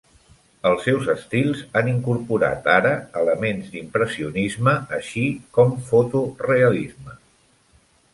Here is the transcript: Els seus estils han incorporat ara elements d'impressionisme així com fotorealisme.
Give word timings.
Els 0.67 0.79
seus 0.85 1.07
estils 1.13 1.59
han 1.81 1.89
incorporat 1.91 2.69
ara 2.75 2.93
elements 3.21 3.67
d'impressionisme 3.75 4.73
així 4.99 5.27
com 5.59 5.77
fotorealisme. 5.91 7.15